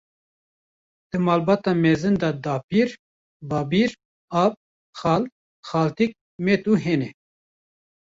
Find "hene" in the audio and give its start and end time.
6.83-7.09